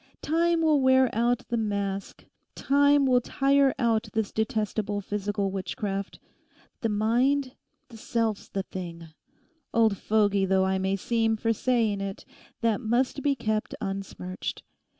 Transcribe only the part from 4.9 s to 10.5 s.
physical witchcraft. The mind, the self's the thing. Old fogey